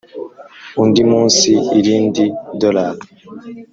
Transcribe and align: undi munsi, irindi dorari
undi 0.81 1.01
munsi, 1.11 1.51
irindi 1.79 2.23
dorari 2.59 3.05